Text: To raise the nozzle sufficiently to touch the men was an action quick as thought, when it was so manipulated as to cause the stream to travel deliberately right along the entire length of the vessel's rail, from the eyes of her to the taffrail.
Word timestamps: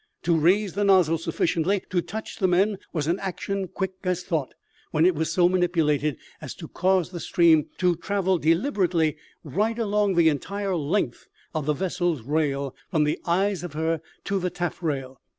To 0.23 0.35
raise 0.35 0.73
the 0.73 0.83
nozzle 0.83 1.19
sufficiently 1.19 1.83
to 1.91 2.01
touch 2.01 2.39
the 2.39 2.47
men 2.47 2.79
was 2.91 3.05
an 3.05 3.19
action 3.19 3.67
quick 3.67 3.93
as 4.03 4.23
thought, 4.23 4.55
when 4.89 5.05
it 5.05 5.13
was 5.13 5.31
so 5.31 5.47
manipulated 5.47 6.17
as 6.41 6.55
to 6.55 6.67
cause 6.67 7.11
the 7.11 7.19
stream 7.19 7.69
to 7.77 7.95
travel 7.95 8.39
deliberately 8.39 9.17
right 9.43 9.77
along 9.77 10.15
the 10.15 10.29
entire 10.29 10.75
length 10.75 11.27
of 11.53 11.67
the 11.67 11.73
vessel's 11.73 12.23
rail, 12.23 12.75
from 12.89 13.03
the 13.03 13.19
eyes 13.27 13.63
of 13.63 13.73
her 13.73 14.01
to 14.23 14.39
the 14.39 14.49
taffrail. 14.49 15.21